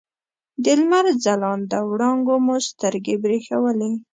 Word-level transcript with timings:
د 0.63 0.65
لمر 0.79 1.05
ځلانده 1.23 1.79
وړانګو 1.89 2.35
مو 2.45 2.55
سترګې 2.69 3.15
برېښولې. 3.23 3.91